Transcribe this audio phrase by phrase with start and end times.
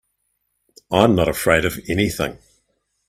[0.91, 2.39] I'm not afraid of anything.